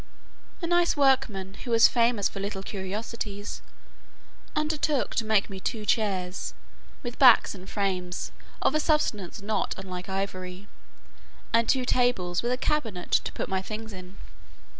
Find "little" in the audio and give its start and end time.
2.39-2.63